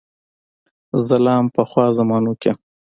[1.05, 2.57] زه لا هم په پخوا زمانو کې یم.